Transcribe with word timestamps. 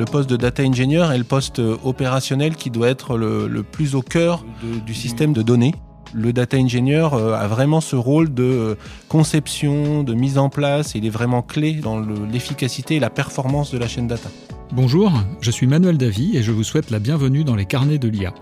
le 0.00 0.06
poste 0.06 0.30
de 0.30 0.36
data 0.36 0.62
engineer 0.62 1.12
est 1.12 1.18
le 1.18 1.24
poste 1.24 1.60
opérationnel 1.84 2.56
qui 2.56 2.70
doit 2.70 2.88
être 2.88 3.18
le, 3.18 3.62
plus 3.62 3.94
au 3.94 4.00
cœur 4.00 4.46
du 4.86 4.94
système 4.94 5.34
de 5.34 5.42
données. 5.42 5.74
Le 6.14 6.32
data 6.32 6.56
engineer 6.56 7.12
a 7.12 7.46
vraiment 7.48 7.82
ce 7.82 7.96
rôle 7.96 8.32
de 8.32 8.78
conception, 9.10 10.02
de 10.02 10.14
mise 10.14 10.38
en 10.38 10.48
place, 10.48 10.94
il 10.94 11.04
est 11.04 11.10
vraiment 11.10 11.42
clé 11.42 11.74
dans 11.74 12.00
l'efficacité 12.00 12.96
et 12.96 12.98
la 12.98 13.10
performance 13.10 13.72
de 13.72 13.78
la 13.78 13.88
chaîne 13.88 14.06
data. 14.06 14.30
Bonjour, 14.72 15.12
je 15.42 15.50
suis 15.50 15.66
Manuel 15.66 15.98
Davy 15.98 16.34
et 16.34 16.42
je 16.42 16.50
vous 16.50 16.64
souhaite 16.64 16.90
la 16.90 16.98
bienvenue 16.98 17.44
dans 17.44 17.54
les 17.54 17.66
carnets 17.66 17.98
de 17.98 18.08
l'IA. 18.08 18.32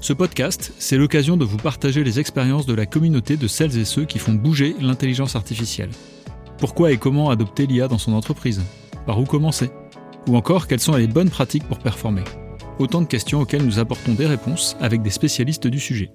Ce 0.00 0.12
podcast, 0.12 0.72
c'est 0.78 0.96
l'occasion 0.96 1.36
de 1.36 1.44
vous 1.44 1.56
partager 1.56 2.04
les 2.04 2.20
expériences 2.20 2.66
de 2.66 2.74
la 2.74 2.86
communauté 2.86 3.36
de 3.36 3.48
celles 3.48 3.76
et 3.76 3.84
ceux 3.84 4.04
qui 4.04 4.20
font 4.20 4.34
bouger 4.34 4.76
l'intelligence 4.80 5.34
artificielle. 5.34 5.90
Pourquoi 6.58 6.92
et 6.92 6.98
comment 6.98 7.30
adopter 7.30 7.66
l'IA 7.66 7.88
dans 7.88 7.98
son 7.98 8.12
entreprise? 8.12 8.62
Par 9.06 9.18
où 9.18 9.24
commencer? 9.24 9.70
Ou 10.28 10.36
encore, 10.36 10.66
quelles 10.66 10.80
sont 10.80 10.96
les 10.96 11.06
bonnes 11.06 11.30
pratiques 11.30 11.64
pour 11.64 11.78
performer? 11.78 12.24
Autant 12.78 13.00
de 13.00 13.06
questions 13.06 13.40
auxquelles 13.40 13.64
nous 13.64 13.78
apportons 13.78 14.14
des 14.14 14.26
réponses 14.26 14.76
avec 14.80 15.02
des 15.02 15.10
spécialistes 15.10 15.66
du 15.66 15.80
sujet. 15.80 16.10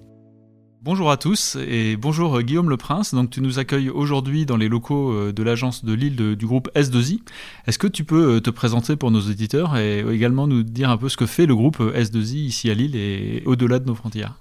Bonjour 0.82 1.10
à 1.10 1.16
tous 1.16 1.56
et 1.56 1.96
bonjour 1.96 2.36
euh, 2.36 2.42
Guillaume 2.42 2.70
Le 2.70 2.76
Prince. 2.76 3.12
Donc 3.12 3.30
tu 3.30 3.40
nous 3.40 3.58
accueilles 3.58 3.90
aujourd'hui 3.90 4.46
dans 4.46 4.56
les 4.56 4.68
locaux 4.68 5.12
euh, 5.12 5.32
de 5.32 5.42
l'agence 5.42 5.84
de 5.84 5.92
Lille 5.92 6.36
du 6.36 6.46
groupe 6.46 6.70
S2I. 6.76 7.22
Est-ce 7.66 7.78
que 7.78 7.88
tu 7.88 8.04
peux 8.04 8.36
euh, 8.36 8.40
te 8.40 8.50
présenter 8.50 8.94
pour 8.94 9.10
nos 9.10 9.20
auditeurs 9.20 9.76
et 9.76 10.04
également 10.12 10.46
nous 10.46 10.62
dire 10.62 10.90
un 10.90 10.96
peu 10.96 11.08
ce 11.08 11.16
que 11.16 11.26
fait 11.26 11.46
le 11.46 11.56
groupe 11.56 11.80
S2I 11.80 12.36
ici 12.36 12.70
à 12.70 12.74
Lille 12.74 12.94
et 12.94 13.42
au-delà 13.46 13.80
de 13.80 13.86
nos 13.86 13.96
frontières? 13.96 14.36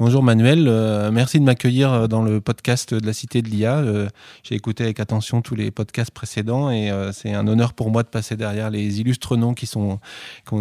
Bonjour 0.00 0.22
Manuel, 0.22 0.64
merci 1.12 1.38
de 1.38 1.44
m'accueillir 1.44 2.08
dans 2.08 2.22
le 2.22 2.40
podcast 2.40 2.94
de 2.94 3.06
la 3.06 3.12
Cité 3.12 3.42
de 3.42 3.48
l'IA. 3.50 3.84
J'ai 4.42 4.54
écouté 4.54 4.82
avec 4.82 4.98
attention 4.98 5.42
tous 5.42 5.54
les 5.54 5.70
podcasts 5.70 6.10
précédents 6.10 6.70
et 6.70 6.90
c'est 7.12 7.34
un 7.34 7.46
honneur 7.46 7.74
pour 7.74 7.90
moi 7.90 8.02
de 8.02 8.08
passer 8.08 8.34
derrière 8.34 8.70
les 8.70 9.02
illustres 9.02 9.36
noms 9.36 9.52
qui 9.52 9.66
sont, 9.66 10.00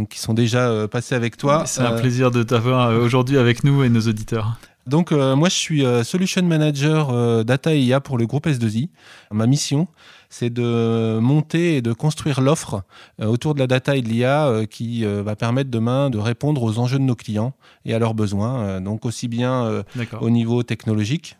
qui 0.09 0.19
sont 0.19 0.33
déjà 0.33 0.89
passés 0.89 1.15
avec 1.15 1.37
toi. 1.37 1.63
C'est 1.65 1.83
un 1.83 1.93
plaisir 1.93 2.31
de 2.31 2.43
t'avoir 2.43 2.93
aujourd'hui 2.99 3.37
avec 3.37 3.63
nous 3.63 3.81
et 3.85 3.87
nos 3.87 4.01
auditeurs. 4.01 4.59
Donc 4.89 5.11
euh, 5.11 5.35
moi 5.35 5.49
je 5.49 5.55
suis 5.55 5.85
euh, 5.85 6.03
Solution 6.03 6.41
Manager 6.41 7.11
euh, 7.11 7.43
Data 7.43 7.75
et 7.75 7.79
IA 7.79 8.01
pour 8.01 8.17
le 8.17 8.25
groupe 8.25 8.47
S2I. 8.47 8.89
Ma 9.31 9.45
mission 9.45 9.87
c'est 10.29 10.49
de 10.49 11.19
monter 11.19 11.77
et 11.77 11.81
de 11.81 11.93
construire 11.93 12.41
l'offre 12.41 12.83
autour 13.19 13.53
de 13.55 13.59
la 13.59 13.67
data 13.67 13.95
et 13.95 14.01
de 14.01 14.07
l'IA 14.07 14.61
qui 14.69 15.03
va 15.03 15.35
permettre 15.35 15.69
demain 15.69 16.09
de 16.09 16.17
répondre 16.17 16.61
aux 16.63 16.77
enjeux 16.79 16.99
de 16.99 17.03
nos 17.03 17.15
clients 17.15 17.53
et 17.85 17.93
à 17.93 17.99
leurs 17.99 18.13
besoins. 18.13 18.79
donc 18.81 19.05
aussi 19.05 19.27
bien 19.27 19.83
au 20.21 20.29
niveau 20.29 20.63
technologique. 20.63 21.37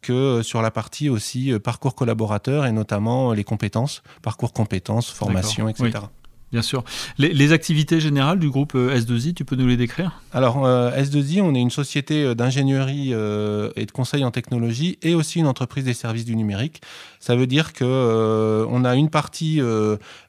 que 0.00 0.42
sur 0.42 0.62
la 0.62 0.70
partie 0.70 1.08
aussi 1.08 1.52
parcours 1.58 1.96
collaborateur 1.96 2.66
et 2.66 2.72
notamment 2.72 3.32
les 3.32 3.42
compétences, 3.42 4.02
parcours 4.22 4.52
compétences, 4.52 5.10
formation, 5.10 5.68
etc. 5.68 5.90
Bien 6.50 6.62
sûr. 6.62 6.82
Les, 7.18 7.52
activités 7.52 8.00
générales 8.00 8.38
du 8.38 8.48
groupe 8.48 8.74
euh, 8.74 8.98
S2I, 8.98 9.34
tu 9.34 9.44
peux 9.44 9.56
nous 9.56 9.66
les 9.66 9.76
décrire? 9.76 10.22
Alors, 10.32 10.64
euh, 10.64 10.90
S2I, 10.92 11.42
on 11.42 11.54
est 11.54 11.60
une 11.60 11.70
société 11.70 12.24
euh, 12.24 12.34
d'ingénierie 12.34 13.10
et 13.10 13.86
de 13.86 13.90
conseil 13.92 14.24
en 14.24 14.30
technologie 14.30 14.98
et 15.02 15.14
aussi 15.14 15.40
une 15.40 15.46
entreprise 15.46 15.84
des 15.84 15.92
services 15.92 16.24
du 16.24 16.36
numérique. 16.36 16.80
Ça 17.20 17.36
veut 17.36 17.46
dire 17.46 17.72
qu'on 17.74 18.84
a 18.84 18.94
une 18.94 19.10
partie 19.10 19.60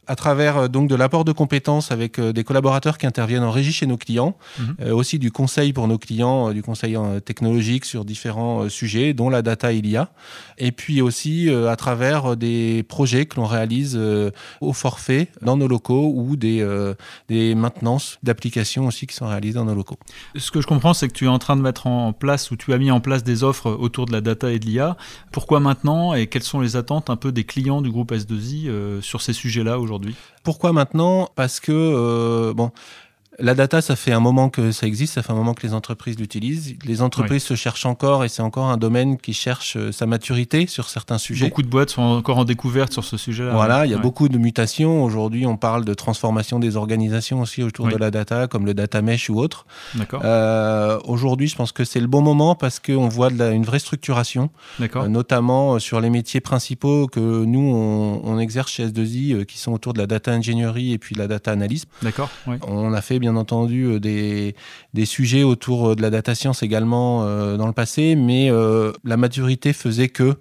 à 0.10 0.16
travers 0.16 0.58
euh, 0.58 0.68
donc 0.68 0.90
de 0.90 0.96
l'apport 0.96 1.24
de 1.24 1.32
compétences 1.32 1.92
avec 1.92 2.20
euh, 2.20 2.34
des 2.34 2.44
collaborateurs 2.44 2.98
qui 2.98 3.06
interviennent 3.06 3.44
en 3.44 3.52
régie 3.52 3.72
chez 3.72 3.86
nos 3.86 3.96
clients, 3.96 4.36
mhm. 4.58 4.76
euh, 4.82 4.94
aussi 4.94 5.20
du 5.20 5.32
conseil 5.32 5.72
pour 5.72 5.88
nos 5.88 6.00
clients, 6.00 6.52
du 6.52 6.64
conseil 6.64 6.98
technologique 7.24 7.86
sur 7.86 8.04
différents 8.04 8.68
sujets, 8.70 9.14
dont 9.14 9.30
la 9.30 9.44
data 9.44 9.72
et 9.72 9.82
l'IA, 9.82 10.10
et 10.58 10.72
puis 10.72 11.02
aussi 11.02 11.50
à 11.50 11.76
travers 11.76 12.36
des 12.36 12.84
projets 12.88 13.28
que 13.28 13.36
l'on 13.36 13.46
réalise 13.46 14.00
au 14.62 14.74
forfait 14.74 15.28
dans 15.44 15.56
nos 15.56 15.68
locaux 15.68 16.12
ou 16.16 16.36
des, 16.36 16.66
des 17.28 17.54
maintenances 17.54 18.18
d'applications 18.24 18.88
aussi 18.88 19.06
qui 19.06 19.16
sont 19.16 19.28
réalisées 19.28 19.56
dans 19.56 19.66
nos 19.66 19.76
locaux. 19.76 20.00
Ce 20.36 20.50
que 20.50 20.62
je 20.62 20.68
comprends, 20.68 20.96
c'est 20.96 21.08
que 21.08 21.14
tu 21.14 21.26
es 21.26 21.30
en 21.30 21.40
train 21.40 21.56
de 21.56 21.62
mettre 21.62 21.86
en 21.86 22.12
place 22.14 22.50
ou 22.50 22.56
tu 22.56 22.74
as 22.74 22.78
mis 22.78 22.90
en 22.90 23.00
place 23.00 23.24
des 23.24 23.44
offres 23.44 23.70
autour 23.70 24.08
de 24.08 24.12
la 24.12 24.22
data 24.22 24.52
et 24.52 24.58
de 24.58 24.66
l'IA. 24.66 24.98
Pourquoi 25.32 25.60
maintenant 25.60 26.16
et 26.16 26.28
quelles 26.28 26.44
sont 26.44 26.62
les 26.62 26.76
attentes 26.76 27.10
un 27.10 27.18
peu 27.18 27.32
des 27.32 27.44
clients 27.44 27.82
du 27.82 27.92
groupe 27.92 28.12
S2I 28.12 29.02
sur 29.02 29.22
ces 29.22 29.34
sujets-là 29.34 29.80
aujourd'hui? 29.80 29.99
Pourquoi 30.44 30.74
maintenant? 30.74 31.30
Parce 31.36 31.60
que, 31.60 31.72
euh, 31.72 32.54
bon, 32.54 32.72
la 33.42 33.56
data, 33.56 33.82
ça 33.82 33.96
fait 33.96 34.12
un 34.12 34.20
moment 34.20 34.50
que 34.50 34.72
ça 34.72 34.88
existe, 34.88 35.14
ça 35.14 35.24
fait 35.24 35.32
un 35.32 35.36
moment 35.36 35.54
que 35.54 35.66
les 35.66 35.74
entreprises 35.74 36.20
l'utilisent. 36.20 36.76
Les 36.86 37.02
entreprises 37.02 37.44
se 37.44 37.56
cherchent 37.56 37.86
encore 37.86 38.24
et 38.24 38.30
c'est 38.30 38.42
encore 38.42 38.66
un 38.66 38.78
domaine 38.78 39.18
qui 39.18 39.34
cherche 39.34 39.78
euh, 39.78 39.92
sa 39.92 40.06
maturité 40.06 40.68
sur 40.68 40.90
certains 40.90 41.18
sujets. 41.18 41.48
Beaucoup 41.48 41.62
de 41.62 41.68
boîtes 41.68 41.92
sont 41.92 42.02
encore 42.02 42.38
en 42.38 42.46
découverte 42.46 42.92
sur 42.94 43.04
ce 43.04 43.18
sujet-là. 43.18 43.52
Voilà, 43.52 43.86
il 43.86 43.92
y 43.92 43.96
a 43.96 43.98
beaucoup 43.98 44.30
de 44.30 44.38
mutations. 44.38 45.04
Aujourd'hui, 45.04 45.46
on 45.46 45.58
parle 45.58 45.86
de 45.86 45.94
transformation 45.94 46.60
des 46.60 46.76
organisations 46.76 47.42
aussi 47.42 47.64
autour 47.64 47.88
de 47.88 47.96
la 47.96 48.12
data, 48.12 48.48
comme 48.48 48.66
le 48.66 48.74
data 48.74 49.02
mesh 49.02 49.30
ou 49.30 49.40
autre. 49.40 49.66
D'accord. 49.96 50.22
Euh, 50.24 51.00
aujourd'hui, 51.06 51.48
je 51.48 51.56
pense 51.56 51.72
que 51.72 51.84
c'est 51.84 52.00
le 52.00 52.08
bon 52.08 52.22
moment 52.22 52.56
parce 52.56 52.80
qu'on 52.80 53.08
voit 53.08 53.30
de 53.30 53.50
une 53.50 53.64
vraie 53.64 53.80
structuration, 53.80 54.50
euh, 54.82 55.08
notamment 55.08 55.80
sur 55.80 56.02
les 56.02 56.10
métiers 56.10 56.42
principaux 56.42 57.08
que 57.08 57.20
nous, 57.20 57.60
on, 57.60 58.40
exerce 58.40 58.72
chez 58.72 58.88
S2I, 58.88 59.46
qui 59.46 59.58
sont 59.58 59.74
autour 59.74 59.94
de 59.94 60.00
la 60.00 60.08
data 60.08 60.32
ingénierie 60.32 60.94
et 60.94 60.98
puis 60.98 61.16
la 61.16 61.28
data 61.28 61.52
analyse. 61.52 61.86
D'accord. 62.02 62.30
On 62.68 62.94
a 62.94 63.02
fait 63.02 63.20
bien 63.20 63.29
bien 63.30 63.40
entendu 63.40 63.86
euh, 63.86 64.00
des, 64.00 64.56
des, 64.94 65.06
sujets 65.06 65.44
autour 65.44 65.90
euh, 65.90 65.96
de 65.96 66.02
la 66.02 66.10
data 66.10 66.34
science 66.36 66.64
également 66.64 67.24
euh, 67.24 67.58
dans 67.58 67.68
le 67.68 67.74
passé, 67.74 68.16
mais 68.16 68.50
la 69.04 69.18
maturité 69.18 69.74
faisait 69.74 70.10
que 70.10 70.36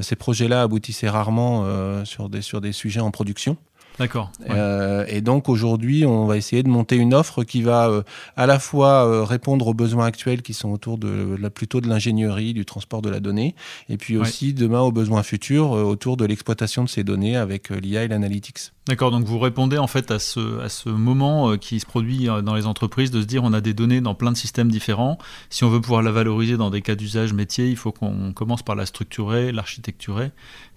ces 0.00 0.16
projets-là 0.16 0.62
aboutissaient 0.62 1.08
rarement 1.08 1.64
sur, 2.04 2.28
des, 2.28 2.42
sur 2.42 2.60
des 2.60 2.72
sujets 2.72 3.00
en 3.00 3.10
production. 3.10 3.56
D'accord. 3.98 4.30
Euh, 4.48 5.04
et 5.08 5.20
donc 5.20 5.48
aujourd'hui, 5.48 6.06
on 6.06 6.26
va 6.26 6.36
essayer 6.36 6.62
de 6.62 6.68
monter 6.68 6.96
une 6.96 7.14
offre 7.14 7.42
qui 7.42 7.62
va 7.62 7.88
euh, 7.88 8.02
à 8.36 8.46
la 8.46 8.60
fois 8.60 9.04
euh, 9.04 9.24
répondre 9.24 9.66
aux 9.66 9.74
besoins 9.74 10.06
actuels 10.06 10.42
qui 10.42 10.54
sont 10.54 10.70
autour 10.70 10.98
de 10.98 11.36
la, 11.40 11.50
plutôt 11.50 11.80
de 11.80 11.88
l'ingénierie, 11.88 12.54
du 12.54 12.64
transport 12.64 13.02
de 13.02 13.10
la 13.10 13.18
donnée, 13.18 13.56
et 13.88 13.96
puis 13.96 14.16
aussi 14.16 14.54
demain 14.54 14.80
aux 14.80 14.92
besoins 14.92 15.24
futurs 15.24 15.70
autour 15.70 16.16
de 16.16 16.24
l'exploitation 16.24 16.84
de 16.84 16.88
ces 16.88 17.02
données 17.02 17.36
avec 17.36 17.70
l'IA 17.70 18.04
et 18.04 18.08
l'analytics. 18.08 18.72
D'accord, 18.86 19.10
donc 19.10 19.24
vous 19.24 19.38
répondez 19.38 19.76
en 19.76 19.86
fait 19.86 20.10
à 20.10 20.18
ce, 20.18 20.60
à 20.60 20.68
ce 20.68 20.88
moment 20.88 21.58
qui 21.58 21.78
se 21.80 21.84
produit 21.84 22.28
dans 22.42 22.54
les 22.54 22.66
entreprises 22.66 23.10
de 23.10 23.20
se 23.20 23.26
dire 23.26 23.44
on 23.44 23.52
a 23.52 23.60
des 23.60 23.74
données 23.74 24.00
dans 24.00 24.14
plein 24.14 24.32
de 24.32 24.36
systèmes 24.36 24.70
différents. 24.70 25.18
Si 25.50 25.64
on 25.64 25.68
veut 25.68 25.80
pouvoir 25.80 26.02
la 26.02 26.10
valoriser 26.10 26.56
dans 26.56 26.70
des 26.70 26.80
cas 26.80 26.94
d'usage 26.94 27.34
métier, 27.34 27.68
il 27.68 27.76
faut 27.76 27.92
qu'on 27.92 28.32
commence 28.32 28.62
par 28.62 28.76
la 28.76 28.86
structurer, 28.86 29.52
l'architecturer 29.52 29.77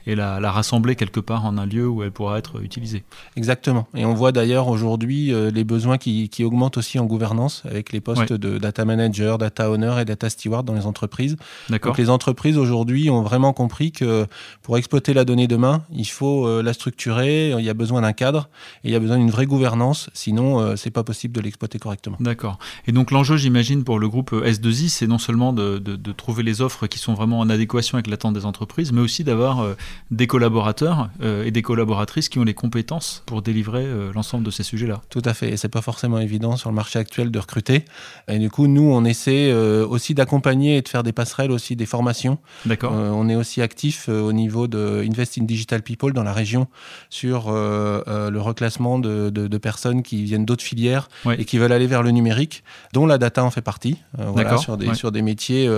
et 0.07 0.15
la, 0.15 0.51
rassembler 0.51 0.95
quelque 0.95 1.19
part 1.19 1.45
en 1.45 1.57
un 1.57 1.65
lieu 1.65 1.87
où 1.87 2.03
elle 2.03 2.11
pourra 2.11 2.37
être 2.37 2.61
utilisée. 2.61 3.03
Exactement. 3.35 3.87
Et 3.95 4.05
on 4.05 4.13
voit 4.13 4.31
d'ailleurs 4.31 4.67
aujourd'hui 4.67 5.33
euh, 5.33 5.49
les 5.51 5.63
besoins 5.63 5.97
qui, 5.97 6.29
augmentent 6.41 6.77
aussi 6.77 6.97
en 6.97 7.05
gouvernance 7.05 7.61
avec 7.65 7.91
les 7.91 8.01
postes 8.01 8.33
de 8.33 8.57
data 8.57 8.83
manager, 8.83 9.37
data 9.37 9.69
owner 9.69 9.93
et 10.01 10.05
data 10.05 10.27
steward 10.29 10.65
dans 10.65 10.73
les 10.73 10.87
entreprises. 10.87 11.37
Donc 11.69 11.97
les 11.97 12.09
entreprises 12.09 12.57
aujourd'hui 12.57 13.11
ont 13.11 13.21
vraiment 13.21 13.53
compris 13.53 13.91
que 13.91 14.25
pour 14.63 14.77
exploiter 14.77 15.13
la 15.13 15.23
donnée 15.23 15.47
demain, 15.47 15.83
il 15.91 16.07
faut 16.07 16.47
euh, 16.47 16.63
la 16.63 16.73
structurer, 16.73 17.51
il 17.51 17.63
y 17.63 17.69
a 17.69 17.75
besoin 17.75 18.01
d'un 18.01 18.13
cadre 18.13 18.49
et 18.83 18.89
il 18.89 18.91
y 18.91 18.95
a 18.95 18.99
besoin 18.99 19.17
d'une 19.17 19.29
vraie 19.29 19.45
gouvernance, 19.45 20.09
sinon 20.13 20.59
euh, 20.59 20.75
c'est 20.75 20.89
pas 20.89 21.03
possible 21.03 21.35
de 21.35 21.41
l'exploiter 21.41 21.77
correctement. 21.77 22.17
D'accord. 22.19 22.57
Et 22.87 22.91
donc 22.91 23.11
l'enjeu, 23.11 23.37
j'imagine, 23.37 23.83
pour 23.83 23.99
le 23.99 24.09
groupe 24.09 24.31
S2I, 24.31 24.89
c'est 24.89 25.07
non 25.07 25.19
seulement 25.19 25.53
de, 25.53 25.77
de, 25.77 26.11
trouver 26.11 26.43
les 26.43 26.61
offres 26.61 26.87
qui 26.87 26.97
sont 26.97 27.13
vraiment 27.13 27.39
en 27.39 27.49
adéquation 27.49 27.97
avec 27.97 28.07
l'attente 28.07 28.33
des 28.33 28.45
entreprises, 28.45 28.90
mais 28.91 29.01
aussi 29.01 29.23
d'avoir 29.23 29.75
des 30.11 30.27
collaborateurs 30.27 31.09
euh, 31.21 31.45
et 31.45 31.51
des 31.51 31.61
collaboratrices 31.61 32.29
qui 32.29 32.39
ont 32.39 32.43
les 32.43 32.53
compétences 32.53 33.23
pour 33.25 33.41
délivrer 33.41 33.83
euh, 33.83 34.11
l'ensemble 34.13 34.43
de 34.43 34.51
ces 34.51 34.63
sujets-là. 34.63 35.01
Tout 35.09 35.21
à 35.25 35.33
fait, 35.33 35.49
et 35.49 35.57
c'est 35.57 35.69
pas 35.69 35.81
forcément 35.81 36.19
évident 36.19 36.57
sur 36.57 36.69
le 36.69 36.75
marché 36.75 36.99
actuel 36.99 37.31
de 37.31 37.39
recruter. 37.39 37.85
Et 38.27 38.37
du 38.39 38.49
coup, 38.49 38.67
nous, 38.67 38.91
on 38.91 39.05
essaie 39.05 39.51
euh, 39.51 39.85
aussi 39.87 40.13
d'accompagner 40.13 40.77
et 40.77 40.81
de 40.81 40.89
faire 40.89 41.03
des 41.03 41.13
passerelles 41.13 41.51
aussi 41.51 41.75
des 41.75 41.85
formations. 41.85 42.37
D'accord. 42.65 42.91
on 42.93 43.29
est 43.29 43.35
aussi 43.35 43.61
actif 43.61 44.09
au 44.09 44.33
niveau 44.33 44.67
de 44.67 45.03
Invest 45.07 45.37
in 45.37 45.43
Digital 45.43 45.81
People 45.81 46.13
dans 46.13 46.23
la 46.23 46.33
région 46.33 46.67
sur 47.09 47.51
le 47.51 48.39
reclassement 48.39 48.99
de, 48.99 49.29
de, 49.29 49.57
personnes 49.57 50.03
qui 50.03 50.23
viennent 50.23 50.45
d'autres 50.45 50.63
filières 50.63 51.07
et 51.37 51.45
qui 51.45 51.57
veulent 51.57 51.71
aller 51.71 51.87
vers 51.87 52.03
le 52.03 52.11
numérique, 52.11 52.63
dont 52.93 53.05
la 53.05 53.17
data 53.17 53.43
en 53.43 53.51
fait 53.51 53.61
partie. 53.61 53.97
voilà, 54.17 54.57
sur 54.57 54.77
des, 54.77 54.93
sur 54.93 55.11
des 55.11 55.21
métiers, 55.21 55.69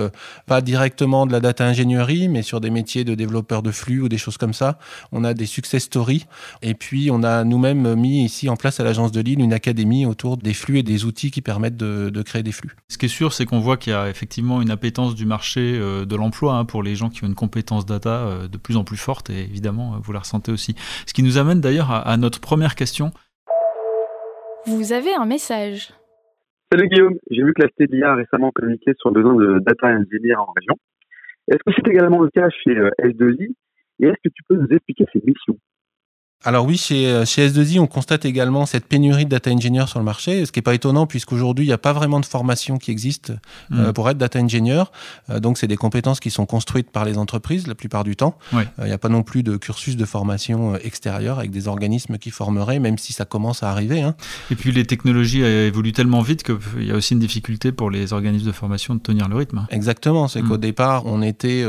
pas 0.46 0.60
directement 0.60 1.26
de 1.26 1.32
la 1.32 1.40
data 1.40 1.64
ingénierie, 1.66 2.28
mais 2.28 2.42
sur 2.42 2.60
des 2.60 2.70
métiers 2.70 3.03
de 3.04 3.14
développeurs 3.14 3.62
de 3.62 3.70
flux 3.70 4.00
ou 4.00 4.08
des 4.08 4.18
choses 4.18 4.36
comme 4.36 4.52
ça. 4.52 4.78
On 5.12 5.24
a 5.24 5.34
des 5.34 5.46
success 5.46 5.84
stories. 5.84 6.26
Et 6.62 6.74
puis, 6.74 7.10
on 7.10 7.22
a 7.22 7.44
nous-mêmes 7.44 7.94
mis 7.94 8.24
ici 8.24 8.48
en 8.48 8.56
place 8.56 8.80
à 8.80 8.84
l'agence 8.84 9.12
de 9.12 9.20
Lille 9.20 9.40
une 9.40 9.52
académie 9.52 10.06
autour 10.06 10.36
des 10.36 10.54
flux 10.54 10.78
et 10.78 10.82
des 10.82 11.04
outils 11.04 11.30
qui 11.30 11.42
permettent 11.42 11.76
de, 11.76 12.22
créer 12.22 12.42
des 12.42 12.52
flux. 12.52 12.70
Ce 12.88 12.96
qui 12.96 13.06
est 13.06 13.08
sûr, 13.08 13.32
c'est 13.32 13.44
qu'on 13.44 13.60
voit 13.60 13.76
qu'il 13.76 13.92
y 13.92 13.96
a 13.96 14.08
effectivement 14.08 14.62
une 14.62 14.70
appétence 14.70 15.14
du 15.14 15.26
marché 15.26 15.78
euh, 15.78 16.06
de 16.06 16.16
l'emploi 16.16 16.54
hein, 16.54 16.64
pour 16.64 16.82
les 16.82 16.94
gens 16.94 17.10
qui 17.10 17.22
ont 17.24 17.26
une 17.26 17.34
compétence 17.34 17.84
data 17.84 18.26
euh, 18.26 18.48
de 18.48 18.56
plus 18.56 18.76
en 18.76 18.84
plus 18.84 18.96
forte. 18.96 19.30
Et 19.30 19.42
évidemment, 19.42 19.98
vous 20.02 20.12
la 20.12 20.20
ressentez 20.20 20.50
aussi. 20.52 20.74
Ce 21.06 21.12
qui 21.12 21.22
nous 21.22 21.38
amène 21.38 21.60
d'ailleurs 21.60 21.90
à, 21.90 22.16
notre 22.16 22.40
première 22.40 22.74
question. 22.74 23.10
Vous 24.66 24.92
avez 24.92 25.14
un 25.14 25.26
message? 25.26 25.92
Salut 26.72 26.88
Guillaume, 26.88 27.14
j'ai 27.30 27.42
vu 27.42 27.52
que 27.54 27.62
la 27.62 27.68
CDIA 27.78 28.12
a 28.12 28.14
récemment 28.14 28.50
communiqué 28.50 28.92
sur 28.98 29.10
le 29.10 29.14
besoin 29.14 29.34
de 29.34 29.58
data 29.60 29.88
engineer 29.88 30.34
en 30.36 30.50
région. 30.56 30.74
Est-ce 31.48 31.58
que 31.58 31.72
c'est 31.76 31.90
également 31.90 32.20
le 32.20 32.30
cas 32.30 32.48
chez 32.50 32.76
euh, 32.76 32.90
S2I 32.98 33.54
et 34.00 34.06
est-ce 34.06 34.20
que 34.24 34.32
tu 34.34 34.42
peux 34.48 34.56
nous 34.56 34.68
expliquer 34.68 35.04
ces 35.12 35.20
missions? 35.24 35.58
Alors 36.44 36.66
oui, 36.66 36.76
chez, 36.76 37.06
euh, 37.06 37.24
chez 37.24 37.48
S2I, 37.48 37.80
on 37.80 37.86
constate 37.86 38.26
également 38.26 38.66
cette 38.66 38.86
pénurie 38.86 39.24
de 39.24 39.30
data 39.30 39.50
engineer 39.50 39.86
sur 39.88 39.98
le 39.98 40.04
marché, 40.04 40.44
ce 40.44 40.52
qui 40.52 40.58
n'est 40.58 40.62
pas 40.62 40.74
étonnant 40.74 41.06
puisqu'aujourd'hui, 41.06 41.64
il 41.64 41.68
n'y 41.68 41.74
a 41.74 41.78
pas 41.78 41.94
vraiment 41.94 42.20
de 42.20 42.26
formation 42.26 42.76
qui 42.76 42.90
existe 42.90 43.32
euh, 43.72 43.88
mm. 43.88 43.92
pour 43.94 44.10
être 44.10 44.18
data 44.18 44.38
engineer. 44.38 44.84
Euh, 45.30 45.40
donc, 45.40 45.56
c'est 45.56 45.66
des 45.66 45.76
compétences 45.76 46.20
qui 46.20 46.30
sont 46.30 46.44
construites 46.44 46.90
par 46.90 47.06
les 47.06 47.16
entreprises 47.16 47.66
la 47.66 47.74
plupart 47.74 48.04
du 48.04 48.14
temps. 48.14 48.36
Il 48.52 48.84
n'y 48.84 48.92
a 48.92 48.98
pas 48.98 49.08
non 49.08 49.22
plus 49.22 49.42
de 49.42 49.56
cursus 49.56 49.96
de 49.96 50.04
formation 50.04 50.76
extérieur 50.76 51.38
avec 51.38 51.50
des 51.50 51.66
organismes 51.66 52.18
qui 52.18 52.30
formeraient, 52.30 52.78
même 52.78 52.98
si 52.98 53.12
ça 53.12 53.24
commence 53.24 53.62
à 53.62 53.70
arriver. 53.70 54.02
Hein. 54.02 54.14
Et 54.50 54.54
puis, 54.54 54.70
les 54.70 54.84
technologies 54.84 55.42
évoluent 55.42 55.92
tellement 55.92 56.20
vite 56.20 56.42
qu'il 56.42 56.84
y 56.84 56.90
a 56.90 56.94
aussi 56.94 57.14
une 57.14 57.20
difficulté 57.20 57.72
pour 57.72 57.90
les 57.90 58.12
organismes 58.12 58.46
de 58.46 58.52
formation 58.52 58.94
de 58.94 59.00
tenir 59.00 59.28
le 59.28 59.36
rythme. 59.36 59.66
Exactement. 59.70 60.28
C'est 60.28 60.42
mm. 60.42 60.48
qu'au 60.48 60.58
départ, 60.58 61.06
on 61.06 61.22
était 61.22 61.64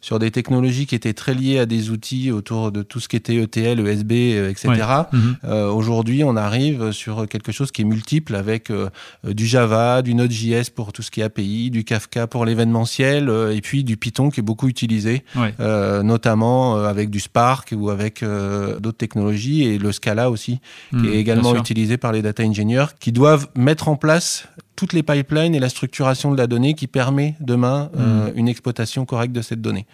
sur 0.00 0.18
des 0.18 0.30
technologies 0.30 0.86
qui 0.86 0.94
étaient 0.94 1.14
très 1.14 1.34
liées 1.34 1.58
à 1.58 1.66
des 1.66 1.90
outils 1.90 2.30
autour 2.30 2.72
de 2.72 2.82
tout 2.82 3.00
ce 3.00 3.08
qui 3.08 3.16
était 3.16 3.36
ETL, 3.36 3.86
ESB, 3.86 4.09
euh, 4.14 4.50
etc. 4.50 4.70
Mhm. 5.12 5.36
Euh, 5.44 5.70
aujourd'hui, 5.70 6.24
on 6.24 6.36
arrive 6.36 6.92
sur 6.92 7.28
quelque 7.28 7.52
chose 7.52 7.70
qui 7.70 7.82
est 7.82 7.84
multiple 7.84 8.34
avec 8.34 8.70
euh, 8.70 8.90
du 9.24 9.46
Java, 9.46 10.02
du 10.02 10.14
Node.js 10.14 10.70
pour 10.74 10.92
tout 10.92 11.02
ce 11.02 11.10
qui 11.10 11.20
est 11.20 11.24
API, 11.24 11.70
du 11.70 11.84
Kafka 11.84 12.26
pour 12.26 12.44
l'événementiel 12.44 13.30
et 13.52 13.60
puis 13.60 13.84
du 13.84 13.96
Python 13.96 14.30
qui 14.30 14.40
est 14.40 14.42
beaucoup 14.42 14.68
utilisé, 14.68 15.24
notamment 15.58 16.76
avec 16.76 17.10
du 17.10 17.20
Spark 17.20 17.74
ou 17.76 17.90
avec 17.90 18.22
d'autres 18.22 18.98
technologies 18.98 19.64
et 19.64 19.78
le 19.78 19.92
Scala 19.92 20.30
aussi, 20.30 20.60
qui 20.90 20.96
mhm, 20.96 21.12
est 21.12 21.16
également 21.16 21.56
utilisé 21.56 21.96
par 21.96 22.12
les 22.12 22.22
data 22.22 22.42
engineers 22.44 22.86
qui 22.98 23.12
doivent 23.12 23.48
mettre 23.54 23.88
en 23.88 23.96
place 23.96 24.46
toutes 24.76 24.92
les 24.92 25.02
pipelines 25.02 25.54
et 25.54 25.60
la 25.60 25.68
structuration 25.68 26.32
de 26.32 26.38
la 26.38 26.46
donnée 26.46 26.74
qui 26.74 26.86
permet 26.86 27.34
demain 27.40 27.90
mhm. 27.94 28.32
une 28.34 28.48
exploitation 28.48 29.04
correcte 29.04 29.34
de 29.34 29.42
cette 29.42 29.60
donnée. 29.60 29.86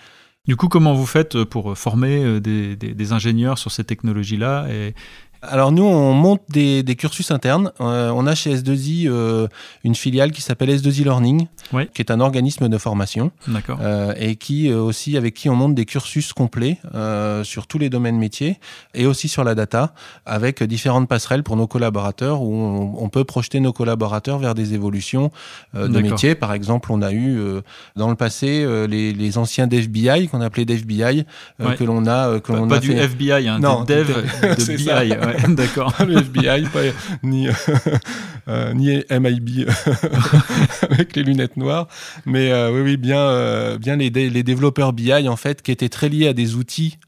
Du 0.46 0.54
coup, 0.54 0.68
comment 0.68 0.94
vous 0.94 1.06
faites 1.06 1.34
euh, 1.34 1.44
pour 1.44 1.72
euh, 1.72 1.74
former 1.74 2.22
euh, 2.22 2.40
des, 2.40 3.12
ingénieurs 3.12 3.58
sur 3.58 3.72
ces 3.72 3.84
technologies-là 3.84 4.66
alors 5.48 5.72
nous, 5.72 5.84
on 5.84 6.12
monte 6.12 6.42
des, 6.48 6.82
cursus 6.96 7.30
internes. 7.30 7.72
Euh, 7.80 8.10
on 8.14 8.26
a 8.26 8.34
chez 8.34 8.54
S2I 8.54 9.08
euh, 9.08 9.48
une 9.84 9.94
filiale 9.94 10.32
qui 10.32 10.42
s'appelle 10.42 10.70
S2I 10.70 11.04
Learning, 11.04 11.46
qui 11.94 12.02
est 12.02 12.10
un 12.10 12.20
organisme 12.20 12.68
de 12.68 12.78
formation, 12.78 13.30
euh, 13.80 14.14
et 14.18 14.36
qui 14.36 14.72
aussi 14.72 15.16
avec 15.16 15.34
qui 15.34 15.48
on 15.48 15.54
monte 15.54 15.74
des 15.74 15.84
cursus 15.84 16.32
complets 16.32 16.78
sur 17.42 17.66
tous 17.66 17.78
les 17.78 17.90
domaines 17.90 18.18
métiers 18.18 18.58
et 18.94 19.06
aussi 19.06 19.28
sur 19.28 19.44
la 19.44 19.54
data, 19.54 19.94
avec 20.24 20.62
différentes 20.62 21.08
passerelles 21.08 21.42
pour 21.42 21.56
nos 21.56 21.66
collaborateurs 21.66 22.42
où 22.42 22.96
on, 22.98 23.08
peut 23.08 23.24
projeter 23.24 23.60
nos 23.60 23.72
collaborateurs 23.72 24.38
vers 24.38 24.54
des 24.54 24.74
évolutions 24.74 25.30
de 25.74 26.00
métiers. 26.00 26.34
Par 26.34 26.52
exemple, 26.52 26.90
on 26.92 27.02
a 27.02 27.12
eu 27.12 27.38
dans 27.94 28.10
le 28.10 28.16
passé 28.16 28.66
les, 28.88 29.38
anciens 29.38 29.66
d'FBI 29.66 30.28
qu'on 30.28 30.40
appelait 30.40 30.64
d'FBI 30.64 31.24
que 31.58 31.84
l'on 31.84 32.06
a 32.06 32.40
que 32.40 32.52
l'on 32.52 32.68
pas, 32.68 32.78
du 32.78 32.92
FBI, 32.92 33.48
hein, 33.48 33.58
non, 33.58 33.84
dev 33.84 34.06
de 34.42 34.76
BI. 34.76 35.35
d'accord. 35.48 35.94
le 36.06 36.18
FBI, 36.18 36.66
ni, 37.22 37.48
euh, 38.48 38.72
ni 38.74 39.02
MIB 39.10 39.68
avec 40.90 41.16
les 41.16 41.22
lunettes 41.22 41.56
noires, 41.56 41.88
mais 42.24 42.50
euh, 42.52 42.72
oui, 42.72 42.80
oui, 42.80 42.96
bien, 42.96 43.20
euh, 43.20 43.78
bien 43.78 43.96
les, 43.96 44.10
les, 44.10 44.42
développeurs 44.42 44.92
BI 44.92 45.28
en 45.28 45.36
fait, 45.36 45.62
qui 45.62 45.72
étaient 45.72 45.88
très 45.88 46.08
liés 46.08 46.28
à 46.28 46.32
des 46.32 46.54
outils 46.54 46.98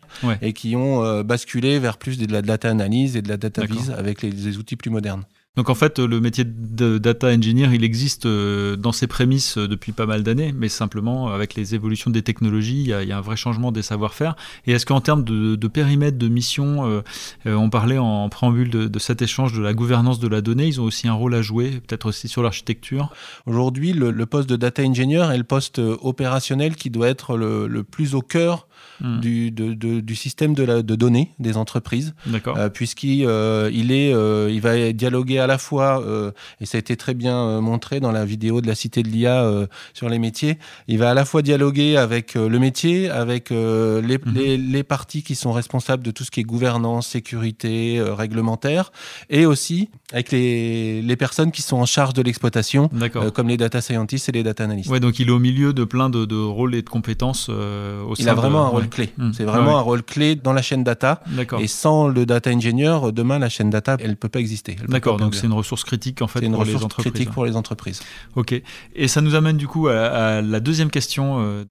et 0.43 0.53
qui 0.53 0.75
ont 0.75 1.23
basculé 1.23 1.79
vers 1.79 1.97
plus 1.97 2.19
de 2.19 2.33
la 2.33 2.43
data 2.43 2.69
analyse 2.69 3.17
et 3.17 3.23
de 3.23 3.29
la 3.29 3.37
data 3.37 3.65
vise 3.65 3.95
avec 3.97 4.23
les, 4.23 4.31
les 4.31 4.57
outils 4.59 4.77
plus 4.77 4.91
modernes. 4.91 5.25
Donc 5.58 5.70
en 5.70 5.75
fait, 5.75 5.99
le 5.99 6.20
métier 6.20 6.44
de 6.46 6.99
data 6.99 7.26
engineer, 7.26 7.75
il 7.75 7.82
existe 7.82 8.26
euh, 8.26 8.76
dans 8.76 8.93
ses 8.93 9.08
prémices 9.08 9.58
euh, 9.58 9.66
depuis 9.66 9.90
pas 9.90 10.06
mal 10.06 10.22
d'années, 10.22 10.55
mais 10.56 10.69
simplement 10.69 11.32
avec 11.32 11.56
les 11.56 11.75
évolutions 11.75 12.12
des 12.12 12.22
technologies, 12.22 12.82
il 12.82 12.87
y 12.87 12.93
a, 12.93 13.19
un 13.19 13.20
vrai 13.20 13.34
changement 13.34 13.72
des 13.72 13.82
savoir-faire. 13.82 14.37
Et 14.69 14.72
est-ce 14.72 14.87
qu'en 14.87 15.00
termes 15.00 15.25
de, 15.25 15.66
périmètre, 15.66 16.16
de 16.16 16.28
mission, 16.28 16.87
euh, 16.87 17.02
on 17.44 17.70
parlait 17.70 17.99
en 17.99 18.28
préambule 18.28 18.70
de, 18.70 18.99
cet 19.00 19.20
échange 19.20 19.52
de 19.52 19.60
la 19.60 19.75
gouvernance 19.75 20.20
de 20.20 20.28
la 20.28 20.43
donnée, 20.43 20.69
ils 20.69 20.81
ont 20.81 20.84
aussi 20.84 21.08
un 21.08 21.14
rôle 21.14 21.34
à 21.34 21.43
jouer, 21.43 21.82
peut-être 21.84 22.06
aussi 22.06 22.28
sur 22.28 22.44
l'architecture? 22.44 23.10
Aujourd'hui, 23.44 23.93
le, 23.93 24.26
poste 24.26 24.49
de 24.49 24.55
data 24.55 24.84
engineer 24.84 25.32
est 25.32 25.38
le 25.38 25.43
poste 25.43 25.81
opérationnel 25.81 26.76
qui 26.76 26.88
doit 26.88 27.08
être 27.08 27.37
le 27.37 27.82
plus 27.82 28.14
au 28.14 28.22
cœur 28.22 28.69
Hmm. 29.00 29.20
du, 29.20 29.52
du, 29.52 30.16
système 30.16 30.55
de, 30.55 30.64
la, 30.64 30.82
de 30.82 30.96
données 30.96 31.31
des 31.38 31.56
entreprises. 31.56 32.14
Euh, 32.49 32.69
Puisqu'il 32.69 33.25
euh, 33.26 33.70
il 33.72 33.93
est, 33.93 34.12
euh, 34.12 34.50
il 34.50 34.60
va 34.60 34.93
dialoguer 34.93 35.38
à 35.38 35.46
la 35.49 35.59
fois, 35.59 36.03
euh, 36.03 36.31
et 36.61 36.67
ça 36.67 36.77
a 36.77 36.79
été 36.79 36.97
très 36.97 37.15
bien 37.15 37.61
montré 37.61 37.99
dans 38.00 38.12
la 38.12 38.25
vidéo 38.25 38.61
de 38.61 38.67
la 38.67 38.75
Cité 38.75 39.03
de 39.03 39.09
l'IA 39.09 39.67
sur 39.95 40.09
les 40.09 40.19
métiers, 40.19 40.59
il 40.87 40.99
va 40.99 41.11
à 41.11 41.15
la 41.15 41.25
fois 41.25 41.43
dialoguer 41.43 41.97
avec 41.97 42.35
le 42.35 42.59
métier, 42.59 43.11
avec 43.11 43.50
les, 43.50 43.56
hmm. 43.56 44.33
les, 44.35 44.56
les, 44.56 44.83
parties 44.85 45.23
qui 45.23 45.35
sont 45.35 45.53
responsables 45.53 46.03
de 46.03 46.11
tout 46.11 46.25
ce 46.25 46.31
qui 46.31 46.41
est 46.41 46.45
gouvernance, 46.45 47.09
sécurité, 47.09 48.00
réglementaire, 48.00 48.93
et 49.31 49.47
aussi 49.47 49.91
avec 50.12 50.31
les, 50.31 51.03
les 51.03 51.17
personnes 51.17 51.51
qui 51.51 51.62
sont 51.62 51.77
en 51.77 51.87
charge 51.87 52.15
de 52.15 52.23
l'exploitation, 52.23 52.89
comme 53.35 53.49
les 53.49 53.56
data 53.56 53.81
scientists 53.81 54.29
et 54.29 54.33
les 54.33 54.43
data 54.43 54.65
analysts. 54.65 54.91
Ouais, 54.91 55.01
donc 55.01 55.19
il 55.19 55.29
est 55.29 55.33
au 55.33 55.39
milieu 55.39 55.73
de 55.73 55.85
plein 55.85 56.11
de, 56.11 56.25
de 56.25 56.37
rôles 56.37 56.75
et 56.75 56.83
de 56.83 56.89
compétences 56.89 57.49
au 57.49 58.15
Il 58.19 58.29
a 58.29 58.35
vraiment 58.35 58.65
un 58.65 58.69
rôle 58.69 58.89
clé. 58.89 59.11
Hmm. 59.17 59.33
C'est 59.33 59.44
vraiment 59.44 59.79
un 59.79 59.83
rôle 59.83 60.03
clé 60.03 60.37
dans 60.37 60.53
la 60.53 60.62
chaîne 60.62 60.85
data. 60.85 61.23
Et 61.59 61.67
sans 61.67 62.09
le 62.09 62.27
data 62.27 62.51
engineer, 62.51 63.12
demain, 63.12 63.39
la 63.39 63.49
chaîne 63.49 63.71
data, 63.71 63.97
elle 64.01 64.11
ne 64.11 64.15
peut 64.15 64.29
pas 64.29 64.41
exister. 64.41 64.77
D'accord, 64.89 65.19
donc 65.29 65.35
c'est 65.35 65.47
une 65.47 65.53
ressource 65.53 65.85
critique 65.85 66.23
en 66.23 66.27
fait 66.27 66.41
pour 66.51 66.65
les 66.65 66.77
entreprises. 66.77 67.13
critique 67.13 67.31
pour 67.31 67.45
les 67.45 67.57
entreprises. 67.57 68.01
Ok. 68.35 68.55
Et 68.95 69.09
ça 69.09 69.21
nous 69.21 69.35
amène 69.35 69.59
du 69.59 69.69
coup 69.69 69.89
à, 69.89 70.41
la 70.41 70.61
deuxième 70.61 70.91
question. 70.91 71.41
Euh. 71.41 71.65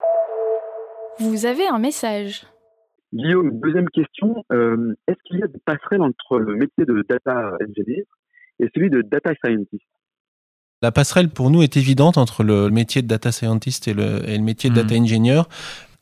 Vous 1.18 1.44
avez 1.44 1.66
un 1.66 1.80
message. 1.80 2.46
Guillaume, 3.12 3.58
deuxième 3.60 3.88
question. 3.88 4.44
Euh, 4.52 4.94
est-ce 5.08 5.18
qu'il 5.24 5.40
y 5.40 5.42
a 5.42 5.48
des 5.48 5.58
passerelles 5.64 6.02
entre 6.02 6.38
le 6.38 6.54
métier 6.54 6.84
de 6.84 7.04
data 7.08 7.52
engineer 7.60 8.04
et 8.60 8.68
celui 8.74 8.90
de 8.90 9.02
data 9.02 9.32
scientist? 9.42 9.82
La 10.80 10.92
passerelle 10.92 11.28
pour 11.28 11.50
nous 11.50 11.62
est 11.62 11.76
évidente 11.76 12.18
entre 12.18 12.44
le 12.44 12.70
métier 12.70 13.02
de 13.02 13.08
data 13.08 13.32
scientist 13.32 13.88
et 13.88 13.94
le, 13.94 14.38
métier 14.38 14.70
de 14.70 14.74
hmm. 14.74 14.86
data 14.86 14.94
engineer. 14.94 15.42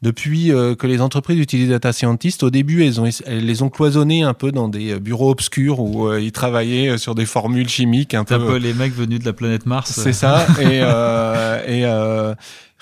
Depuis 0.02 0.52
euh, 0.52 0.74
que 0.74 0.86
les 0.86 1.00
entreprises 1.00 1.38
utilisent 1.38 1.70
data 1.70 1.90
scientists, 1.92 2.42
au 2.42 2.50
début, 2.50 2.84
elles, 2.84 3.00
ont, 3.00 3.08
elles 3.24 3.46
les 3.46 3.62
ont 3.62 3.70
cloisonnés 3.70 4.22
un 4.22 4.34
peu 4.34 4.52
dans 4.52 4.68
des 4.68 5.00
bureaux 5.00 5.30
obscurs 5.30 5.80
où 5.80 6.08
euh, 6.08 6.20
ils 6.20 6.32
travaillaient 6.32 6.98
sur 6.98 7.14
des 7.14 7.24
formules 7.24 7.68
chimiques 7.68 8.12
un 8.12 8.24
peu. 8.24 8.34
un 8.34 8.38
peu 8.38 8.56
les 8.56 8.74
mecs 8.74 8.94
venus 8.94 9.20
de 9.20 9.24
la 9.24 9.32
planète 9.32 9.64
Mars. 9.64 9.92
C'est 9.92 10.12
ça. 10.12 10.46
et, 10.60 10.80
euh, 10.82 11.64
et 11.66 12.34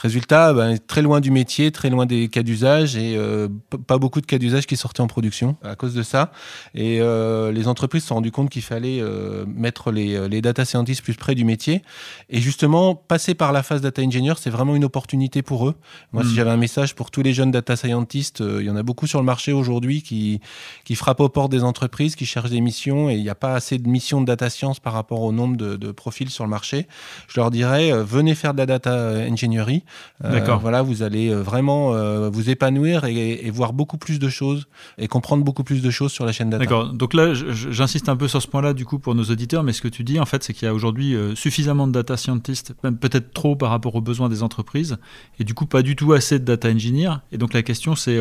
Résultat, 0.04 0.52
ben, 0.52 0.76
très 0.78 1.00
loin 1.00 1.18
du 1.22 1.30
métier, 1.30 1.72
très 1.72 1.88
loin 1.88 2.04
des 2.04 2.28
cas 2.28 2.42
d'usage 2.42 2.94
et 2.94 3.16
euh, 3.16 3.48
pas 3.86 3.96
beaucoup 3.96 4.20
de 4.20 4.26
cas 4.26 4.36
d'usage 4.36 4.66
qui 4.66 4.76
sortaient 4.76 5.00
en 5.00 5.06
production 5.06 5.56
à 5.62 5.76
cause 5.76 5.94
de 5.94 6.02
ça. 6.02 6.30
Et 6.74 7.00
euh, 7.00 7.50
les 7.52 7.68
entreprises 7.68 8.02
se 8.02 8.08
sont 8.08 8.16
rendues 8.16 8.30
compte 8.30 8.50
qu'il 8.50 8.60
fallait 8.60 9.00
euh, 9.00 9.46
mettre 9.46 9.90
les, 9.90 10.28
les, 10.28 10.42
data 10.42 10.66
scientists 10.66 11.00
plus 11.00 11.14
près 11.14 11.34
du 11.34 11.46
métier. 11.46 11.80
Et 12.28 12.42
justement, 12.42 12.94
passer 12.94 13.32
par 13.32 13.50
la 13.50 13.62
phase 13.62 13.80
data 13.80 14.02
engineer, 14.02 14.34
c'est 14.38 14.50
vraiment 14.50 14.76
une 14.76 14.84
opportunité 14.84 15.40
pour 15.40 15.68
eux. 15.68 15.74
Moi, 16.12 16.22
si 16.22 16.32
hmm. 16.32 16.34
j'avais 16.34 16.50
un 16.50 16.58
message 16.58 16.94
pour 16.94 17.10
tous 17.10 17.22
les 17.22 17.32
jeunes 17.32 17.50
data 17.50 17.74
scientists, 17.74 18.40
il 18.40 18.66
y 18.66 18.68
en 18.68 18.76
a 18.76 18.82
beaucoup 18.82 19.06
sur 19.06 19.20
le 19.20 19.24
marché 19.24 19.54
aujourd'hui 19.54 20.02
qui, 20.02 20.38
qui 20.84 20.96
frappent 20.96 21.20
aux 21.20 21.30
portes 21.30 21.50
des 21.50 21.64
entreprises, 21.64 22.14
qui 22.14 22.26
cherchent 22.26 22.50
des 22.50 22.60
missions 22.60 23.08
et 23.08 23.14
il 23.14 23.22
n'y 23.22 23.30
a 23.30 23.34
pas 23.34 23.54
assez 23.54 23.78
de 23.78 23.88
missions 23.88 24.20
de 24.20 24.26
data 24.26 24.50
science 24.50 24.80
par 24.80 24.92
rapport 24.92 25.22
au 25.22 25.32
nombre 25.32 25.56
de, 25.56 25.76
de 25.76 25.92
profils 25.92 26.28
sur 26.28 26.44
le 26.44 26.50
marché. 26.50 26.88
Je 27.26 27.40
leur 27.40 27.50
dirais, 27.50 27.90
venez 28.02 28.34
faire 28.34 28.52
de 28.52 28.58
la 28.58 28.66
data 28.66 29.24
engineering 29.26 29.80
euh, 29.80 29.93
D'accord. 30.22 30.60
Voilà, 30.60 30.82
vous 30.82 31.02
allez 31.02 31.28
euh, 31.28 31.42
vraiment 31.42 31.94
euh, 31.94 32.30
vous 32.30 32.50
épanouir 32.50 33.04
et, 33.04 33.50
voir 33.50 33.72
beaucoup 33.72 33.98
plus 33.98 34.18
de 34.18 34.28
choses 34.28 34.66
et 34.98 35.08
comprendre 35.08 35.44
beaucoup 35.44 35.64
plus 35.64 35.82
de 35.82 35.90
choses 35.90 36.12
sur 36.12 36.24
la 36.24 36.32
chaîne 36.32 36.50
data. 36.50 36.64
D'accord. 36.64 36.92
Donc 36.92 37.14
là, 37.14 37.34
j'insiste 37.34 38.08
un 38.08 38.16
peu 38.16 38.28
sur 38.28 38.40
ce 38.42 38.48
point-là 38.48 38.72
du 38.72 38.84
coup 38.84 38.98
pour 38.98 39.14
nos 39.14 39.24
auditeurs, 39.24 39.62
mais 39.62 39.72
ce 39.72 39.80
que 39.80 39.88
tu 39.88 40.02
dis 40.02 40.18
en 40.18 40.26
fait, 40.26 40.42
c'est 40.42 40.52
qu'il 40.52 40.66
y 40.66 40.68
a 40.68 40.74
aujourd'hui 40.74 41.16
suffisamment 41.34 41.86
de 41.86 41.92
data 41.92 42.16
scientists, 42.16 42.74
même 42.82 42.96
peut-être 42.96 43.32
trop 43.32 43.56
par 43.56 43.70
rapport 43.70 43.94
aux 43.94 44.00
besoins 44.00 44.28
des 44.28 44.42
entreprises, 44.42 44.96
et 45.38 45.44
du 45.44 45.54
coup 45.54 45.66
pas 45.66 45.82
du 45.82 45.94
tout 45.94 46.12
assez 46.12 46.38
de 46.38 46.44
data 46.44 46.68
engineers. 46.68 47.14
Et 47.32 47.38
donc 47.38 47.52
la 47.52 47.62
question, 47.62 47.94
c'est 47.94 48.18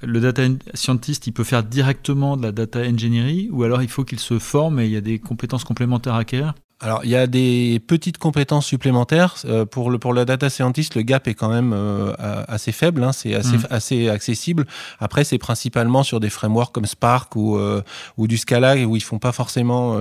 le 0.00 0.20
data 0.20 0.42
scientist, 0.74 1.26
il 1.26 1.32
peut 1.32 1.44
faire 1.44 1.62
directement 1.62 2.36
de 2.36 2.42
la 2.42 2.52
data 2.52 2.80
engineering, 2.80 3.48
ou 3.50 3.62
alors 3.62 3.82
il 3.82 3.88
faut 3.88 4.04
qu'il 4.04 4.18
se 4.18 4.38
forme 4.38 4.80
et 4.80 4.86
il 4.86 4.92
y 4.92 4.96
a 4.96 5.00
des 5.00 5.18
compétences 5.18 5.64
complémentaires 5.64 6.14
à 6.14 6.20
acquérir? 6.20 6.54
Alors, 6.82 7.00
il 7.04 7.10
y 7.10 7.16
a 7.16 7.28
des 7.28 7.80
petites 7.86 8.18
compétences 8.18 8.66
supplémentaires. 8.66 9.36
Euh, 9.44 9.64
pour, 9.64 9.88
le, 9.88 9.98
pour 9.98 10.12
la 10.12 10.24
data 10.24 10.50
scientist, 10.50 10.96
le 10.96 11.02
gap 11.02 11.28
est 11.28 11.34
quand 11.34 11.48
même 11.48 11.72
euh, 11.72 12.12
assez 12.18 12.72
faible, 12.72 13.04
hein, 13.04 13.12
c'est 13.12 13.36
assez, 13.36 13.56
mm. 13.56 13.66
assez 13.70 14.08
accessible. 14.08 14.66
Après, 14.98 15.22
c'est 15.22 15.38
principalement 15.38 16.02
sur 16.02 16.18
des 16.18 16.28
frameworks 16.28 16.74
comme 16.74 16.86
Spark 16.86 17.36
ou, 17.36 17.56
euh, 17.56 17.82
ou 18.16 18.26
du 18.26 18.36
Scala, 18.36 18.74
où 18.84 18.96
ils 18.96 19.02
font 19.02 19.20
pas 19.20 19.30
forcément, 19.30 19.98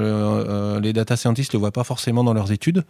les 0.79 0.93
data 0.93 1.15
scientists 1.15 1.53
le 1.53 1.59
voient 1.59 1.71
pas 1.71 1.83
forcément 1.83 2.23
dans 2.23 2.33
leurs 2.33 2.51
études. 2.51 2.83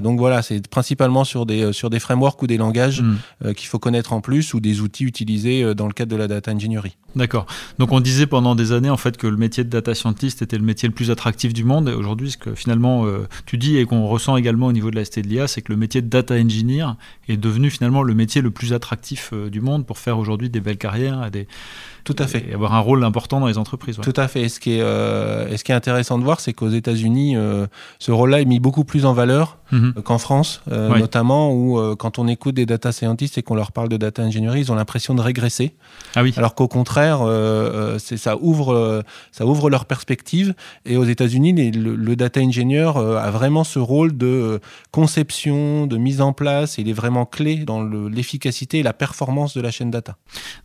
donc 0.00 0.18
voilà, 0.18 0.42
c'est 0.42 0.66
principalement 0.68 1.24
sur 1.24 1.44
des, 1.44 1.72
sur 1.72 1.90
des 1.90 1.98
frameworks 1.98 2.40
ou 2.42 2.46
des 2.46 2.56
langages 2.56 3.02
mm. 3.02 3.54
qu'il 3.54 3.66
faut 3.66 3.80
connaître 3.80 4.12
en 4.12 4.20
plus 4.20 4.54
ou 4.54 4.60
des 4.60 4.80
outils 4.80 5.04
utilisés 5.04 5.74
dans 5.74 5.88
le 5.88 5.92
cadre 5.92 6.12
de 6.12 6.16
la 6.16 6.28
data 6.28 6.52
engineering. 6.52 6.92
D'accord. 7.16 7.46
Donc 7.78 7.92
on 7.92 8.00
disait 8.00 8.26
pendant 8.26 8.54
des 8.54 8.72
années 8.72 8.90
en 8.90 8.96
fait 8.96 9.16
que 9.16 9.26
le 9.26 9.36
métier 9.36 9.64
de 9.64 9.70
data 9.70 9.94
scientist 9.94 10.42
était 10.42 10.58
le 10.58 10.64
métier 10.64 10.88
le 10.88 10.94
plus 10.94 11.10
attractif 11.10 11.52
du 11.52 11.64
monde. 11.64 11.88
Et 11.88 11.92
aujourd'hui, 11.92 12.30
ce 12.30 12.36
que 12.36 12.54
finalement 12.54 13.06
tu 13.46 13.58
dis 13.58 13.76
et 13.78 13.84
qu'on 13.84 14.06
ressent 14.06 14.36
également 14.36 14.66
au 14.66 14.72
niveau 14.72 14.90
de 14.90 14.96
la 14.96 15.04
ST 15.04 15.20
de 15.20 15.28
l'IA, 15.28 15.48
c'est 15.48 15.62
que 15.62 15.72
le 15.72 15.78
métier 15.78 16.02
de 16.02 16.08
data 16.08 16.34
engineer 16.34 16.96
est 17.28 17.36
devenu 17.36 17.70
finalement 17.70 18.02
le 18.02 18.14
métier 18.14 18.42
le 18.42 18.50
plus 18.50 18.72
attractif 18.72 19.30
euh, 19.32 19.50
du 19.50 19.60
monde 19.60 19.86
pour 19.86 19.98
faire 19.98 20.18
aujourd'hui 20.18 20.50
des 20.50 20.60
belles 20.60 20.78
carrières 20.78 21.24
et 21.26 21.30
des, 21.30 21.48
Tout 22.04 22.16
à 22.18 22.26
fait. 22.26 22.46
Et 22.48 22.54
avoir 22.54 22.74
un 22.74 22.80
rôle 22.80 23.04
important 23.04 23.40
dans 23.40 23.46
les 23.46 23.58
entreprises. 23.58 23.98
Tout 24.02 24.12
à 24.16 24.28
fait. 24.28 24.42
Et 24.42 24.48
ce 24.48 24.60
qui 24.60 24.72
est, 24.72 24.80
ce 24.80 25.64
qui 25.64 25.72
est 25.72 25.74
intéressant 25.74 26.18
de 26.18 26.24
voir, 26.24 26.40
c'est 26.40 26.52
qu'aux 26.52 26.68
États-Unis, 26.68 27.36
ce 27.98 28.12
rôle-là 28.12 28.40
est 28.40 28.44
mis 28.44 28.60
beaucoup 28.60 28.84
plus 28.84 29.06
en 29.06 29.12
valeur 29.12 29.58
mhm. 29.74 30.02
qu'en 30.04 30.18
France, 30.18 30.62
notamment 30.66 31.52
où 31.52 31.96
quand 31.96 32.18
on 32.18 32.28
écoute 32.28 32.54
des 32.54 32.66
data 32.66 32.92
scientists 32.92 33.38
et 33.38 33.42
qu'on 33.42 33.54
leur 33.54 33.72
parle 33.72 33.88
de 33.88 33.96
data 33.96 34.22
ingénierie, 34.22 34.60
ils 34.60 34.72
ont 34.72 34.74
l'impression 34.74 35.14
de 35.14 35.20
régresser. 35.20 35.74
Ah 36.14 36.22
oui. 36.22 36.32
Alors 36.36 36.54
qu'au 36.54 36.68
contraire, 36.68 37.20
ça 37.98 38.36
ouvre, 38.40 39.02
ça 39.32 39.46
ouvre 39.46 39.70
leur 39.70 39.84
perspective. 39.84 40.54
Et 40.84 40.96
aux 40.96 41.04
États-Unis, 41.04 41.72
le, 41.72 41.94
le, 41.94 42.16
data 42.16 42.40
engineer 42.40 42.96
a 42.96 43.30
vraiment 43.30 43.64
ce 43.64 43.78
rôle 43.78 44.16
de 44.16 44.60
conception, 44.90 45.86
de 45.86 45.96
mise 45.96 46.20
en 46.20 46.32
place. 46.32 46.78
Et 46.78 46.82
il 46.82 46.88
est 46.88 46.94
vraiment 46.94 47.26
clé 47.26 47.56
dans 47.58 47.82
l'efficacité 47.82 48.78
et 48.78 48.82
la 48.82 48.92
performance 48.92 49.56
de 49.56 49.60
la 49.60 49.70
chaîne 49.70 49.90
data. 49.90 50.16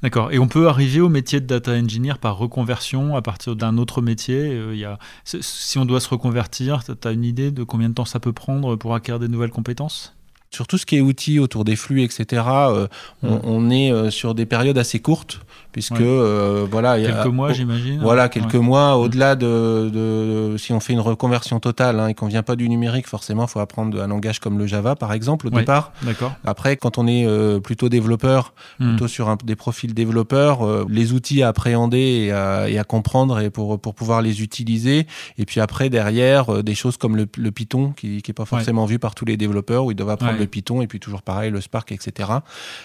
D'accord. 0.04 0.32
Et 0.32 0.40
on 0.40 0.48
peut 0.48 0.68
arriver 0.68 1.02
au 1.02 1.10
métier 1.10 1.40
de 1.40 1.46
data 1.46 1.72
engineer 1.72 2.16
par 2.20 2.38
reconversion 2.38 3.16
à 3.16 3.22
partir 3.22 3.56
d'un 3.56 3.78
autre 3.78 4.02
métier. 4.02 4.40
Euh, 4.40 4.74
il 4.74 4.80
y 4.80 4.86
a, 4.86 5.00
si 5.24 5.78
on 5.78 5.86
doit 5.86 6.00
se 6.00 6.10
reconvertir, 6.10 6.84
tu 6.84 7.08
as 7.08 7.12
une 7.12 7.24
idée 7.24 7.52
de 7.52 7.64
combien 7.64 7.90
de 7.90 7.94
temps 7.94 8.06
ça 8.06 8.20
peut 8.20 8.34
prendre 8.34 8.76
pour 8.76 8.96
acquérir 9.00 9.20
des 9.20 9.28
nouvelles 9.28 9.50
compétences? 9.50 10.16
Sur 10.52 10.68
tout 10.68 10.78
ce 10.78 10.86
qui 10.86 10.98
est 10.98 11.02
outils 11.02 11.40
autour 11.40 11.64
des 11.64 11.76
flux, 11.76 12.04
etc., 12.04 12.44
euh, 12.48 12.88
on, 13.24 13.40
on, 13.44 13.70
est 13.70 13.92
euh, 13.92 14.10
sur 14.10 14.36
des 14.36 14.46
périodes 14.46 14.78
assez 14.78 15.00
courtes 15.00 15.42
puisque 15.72 16.02
euh, 16.02 16.66
voilà 16.70 17.00
quelques 17.00 17.28
mois 17.28 17.54
j'imagine. 17.54 18.00
voilà 18.02 18.28
quelques 18.28 18.56
mois 18.56 18.96
au-delà 18.98 19.36
de, 19.36 20.56
si 20.58 20.74
on 20.74 20.80
fait 20.80 20.94
une 20.94 21.00
reconversion 21.00 21.60
totale 21.60 22.00
hein, 22.00 22.08
et 22.08 22.14
qu'on 22.16 22.28
vient 22.28 22.44
pas 22.44 22.56
du 22.56 22.68
numérique 22.68 23.08
forcément 23.08 23.46
il 23.46 23.50
faut 23.50 23.60
apprendre 23.60 24.02
un 24.02 24.08
langage 24.08 24.40
comme 24.40 24.58
le 24.58 24.66
Java 24.66 24.96
par 24.96 25.14
exemple 25.14 25.48
au 25.48 25.50
départ. 25.50 25.94
D'accord. 26.02 26.34
Après 26.44 26.76
quand 26.76 26.98
on 26.98 27.08
est 27.08 27.26
euh, 27.26 27.60
plutôt 27.60 27.90
développeur 27.90 28.54
mm. 28.80 28.90
plutôt 28.90 29.08
sur 29.08 29.36
des 29.38 29.56
profils 29.56 29.94
développeurs 29.94 30.66
euh, 30.66 30.86
les 30.90 31.14
outils 31.14 31.44
à 31.44 31.50
appréhender 31.50 32.30
et 32.30 32.32
à, 32.32 32.84
comprendre 32.84 33.40
et 33.40 33.50
pour 33.50 33.80
pour 33.80 33.94
pouvoir 33.94 34.22
les 34.22 34.42
utiliser. 34.42 35.06
Et 35.38 35.46
puis 35.46 35.60
après 35.60 35.90
derrière 35.90 36.64
des 36.64 36.76
choses 36.76 36.98
comme 36.98 37.16
le, 37.16 37.52
Python 37.52 37.94
qui 37.96 38.22
qui 38.22 38.32
est 38.32 38.34
pas 38.34 38.46
forcément 38.46 38.86
vu 38.86 38.98
par 38.98 39.14
tous 39.14 39.26
les 39.26 39.38
développeurs 39.38 39.86
où 39.86 39.92
ils 39.92 39.96
doivent 39.96 40.10
apprendre 40.10 40.39
le 40.40 40.48
Python 40.48 40.82
et 40.82 40.88
puis 40.88 41.00
toujours 41.00 41.22
pareil 41.22 41.52
le 41.52 41.62
Spark 41.62 41.92
etc 41.92 42.30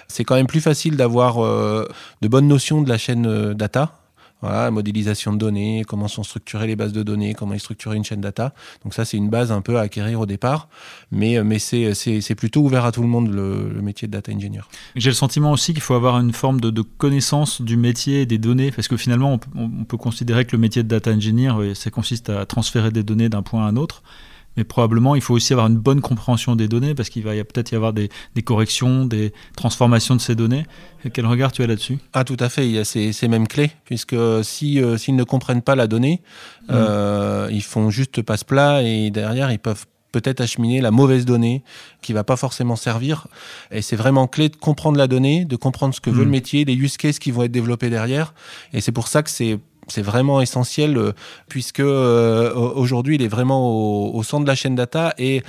c'est 0.08 0.24
quand 0.24 0.34
même 0.34 0.46
plus 0.46 0.60
facile 0.60 0.96
d'avoir 0.96 1.38
de 2.20 2.28
bonnes 2.28 2.48
notions 2.48 2.82
de 2.82 2.88
la 2.88 2.98
chaîne 2.98 3.26
euh, 3.26 3.54
data. 3.54 3.92
Voilà, 4.40 4.70
modélisation 4.70 5.32
de 5.32 5.38
données, 5.38 5.84
comment 5.88 6.06
sont 6.06 6.22
structurées 6.22 6.66
les 6.66 6.76
bases 6.76 6.92
de 6.92 7.02
données, 7.02 7.32
comment 7.32 7.54
est 7.54 7.58
structurée 7.58 7.96
une 7.96 8.04
chaîne 8.04 8.20
data. 8.20 8.52
Donc 8.82 8.92
ça, 8.92 9.06
c'est 9.06 9.16
une 9.16 9.30
base 9.30 9.50
un 9.50 9.62
peu 9.62 9.78
à 9.78 9.82
acquérir 9.82 10.20
au 10.20 10.26
départ, 10.26 10.68
mais, 11.10 11.38
euh, 11.38 11.44
mais 11.44 11.58
c'est 11.58 12.34
plutôt 12.34 12.60
ouvert 12.60 12.84
à 12.84 12.92
tout 12.92 13.00
le 13.00 13.08
monde, 13.08 13.32
le, 13.32 13.80
métier 13.80 14.06
de 14.06 14.12
data 14.12 14.32
engineer. 14.32 14.68
J'ai 14.96 15.08
le 15.08 15.14
sentiment 15.14 15.50
aussi 15.50 15.72
qu'il 15.72 15.80
faut 15.80 15.94
avoir 15.94 16.18
une 16.20 16.34
forme 16.34 16.60
de, 16.60 16.82
connaissance 16.82 17.62
du 17.62 17.78
métier 17.78 18.22
et 18.22 18.26
des 18.26 18.36
données, 18.36 18.70
parce 18.70 18.86
que 18.86 18.98
finalement, 18.98 19.40
on, 19.54 19.84
peut 19.84 19.96
considérer 19.96 20.44
que 20.44 20.54
le 20.54 20.60
métier 20.60 20.82
de 20.82 20.88
data 20.88 21.10
engineer, 21.10 21.74
ça 21.74 21.90
consiste 21.90 22.28
à 22.28 22.44
transférer 22.44 22.90
des 22.90 23.02
données 23.02 23.30
d'un 23.30 23.42
point 23.42 23.64
à 23.64 23.68
un 23.68 23.76
autre 23.76 24.02
mais 24.56 24.64
probablement 24.64 25.14
il 25.14 25.20
faut 25.20 25.34
aussi 25.34 25.52
avoir 25.52 25.66
une 25.66 25.78
bonne 25.78 26.00
compréhension 26.00 26.56
des 26.56 26.68
données 26.68 26.94
parce 26.94 27.08
qu'il 27.08 27.22
va 27.24 27.32
peut-être 27.32 27.72
y 27.72 27.74
avoir 27.74 27.92
des, 27.92 28.08
corrections, 28.44 29.04
des 29.04 29.32
transformations 29.56 30.16
de 30.16 30.20
ces 30.20 30.34
données. 30.34 30.64
quel 31.12 31.26
regard 31.26 31.52
tu 31.52 31.62
as 31.62 31.66
là-dessus? 31.66 31.98
Ah 32.12 32.24
tout 32.24 32.36
à 32.40 32.48
fait, 32.48 32.66
il 32.66 32.72
y 32.72 32.78
a 32.78 32.84
ces, 32.84 33.28
mêmes 33.28 33.48
clés, 33.48 33.70
puisque 33.84 34.16
si 34.42 34.80
euh, 34.80 34.96
s'ils 34.96 35.16
ne 35.16 35.24
comprennent 35.24 35.62
pas 35.62 35.74
la 35.74 35.86
donnée, 35.86 36.22
mmh. 36.68 36.72
euh, 36.72 37.48
ils 37.50 37.62
font 37.62 37.90
juste 37.90 38.22
passe-plat 38.22 38.82
et 38.82 39.10
derrière 39.10 39.50
ils 39.50 39.58
peuvent 39.58 39.86
peut-être 40.14 40.40
acheminer 40.40 40.80
la 40.80 40.92
mauvaise 40.92 41.24
donnée 41.24 41.64
qui 42.00 42.12
va 42.12 42.22
pas 42.22 42.36
forcément 42.36 42.76
servir. 42.76 43.26
Et 43.72 43.82
c'est 43.82 43.96
vraiment 43.96 44.28
clé 44.28 44.48
de 44.48 44.54
comprendre 44.54 44.96
la 44.96 45.08
donnée, 45.08 45.44
de 45.44 45.56
comprendre 45.56 45.92
ce 45.92 46.00
que 46.00 46.10
veut 46.10 46.22
le 46.22 46.26
mmh. 46.26 46.30
métier, 46.30 46.64
les 46.64 46.74
use 46.74 46.96
cases 46.96 47.18
qui 47.18 47.32
vont 47.32 47.42
être 47.42 47.52
développés 47.52 47.90
derrière. 47.90 48.32
Et 48.72 48.80
c'est 48.80 48.92
pour 48.92 49.08
ça 49.08 49.24
que 49.24 49.30
c'est 49.30 49.58
c'est 49.88 50.02
vraiment 50.02 50.40
essentiel 50.40 50.96
euh, 50.96 51.12
puisque 51.48 51.80
euh, 51.80 52.52
aujourd'hui 52.54 53.16
il 53.16 53.22
est 53.22 53.28
vraiment 53.28 54.14
au, 54.14 54.22
centre 54.22 54.44
de 54.44 54.48
la 54.48 54.54
chaîne 54.54 54.74
data 54.74 55.14
et 55.18 55.42